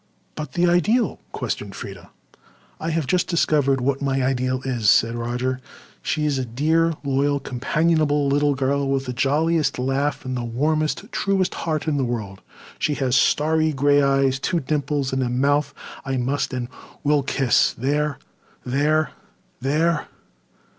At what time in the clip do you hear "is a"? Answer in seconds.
6.25-6.43